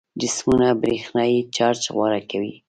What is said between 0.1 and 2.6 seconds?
جسمونه برېښنايي چارج غوره کوي.